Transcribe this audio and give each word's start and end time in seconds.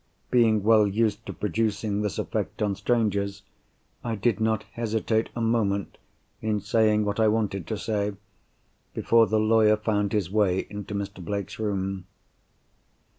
Being 0.31 0.63
well 0.63 0.87
used 0.87 1.27
to 1.27 1.31
producing 1.33 2.01
this 2.01 2.17
effect 2.17 2.63
on 2.63 2.75
strangers, 2.75 3.43
I 4.03 4.15
did 4.15 4.39
not 4.39 4.63
hesitate 4.73 5.29
a 5.35 5.41
moment 5.41 5.99
in 6.41 6.59
saying 6.59 7.05
what 7.05 7.19
I 7.19 7.27
wanted 7.27 7.67
to 7.67 7.77
say, 7.77 8.13
before 8.95 9.27
the 9.27 9.37
lawyer 9.39 9.77
found 9.77 10.11
his 10.13 10.31
way 10.31 10.65
into 10.71 10.95
Mr. 10.95 11.23
Blake's 11.23 11.59
room. 11.59 12.07